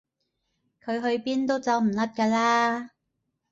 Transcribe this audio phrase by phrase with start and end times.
[0.83, 2.89] 佢去邊都走唔甩㗎啦